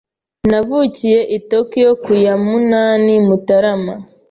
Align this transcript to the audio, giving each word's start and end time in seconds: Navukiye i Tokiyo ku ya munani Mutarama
Navukiye 0.49 1.19
i 1.37 1.39
Tokiyo 1.49 1.91
ku 2.03 2.11
ya 2.25 2.33
munani 2.45 3.13
Mutarama 3.27 3.93